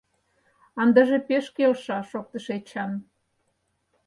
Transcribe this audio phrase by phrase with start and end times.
[0.81, 2.91] —Ындыже пеш келша!— шоктыш Эчан.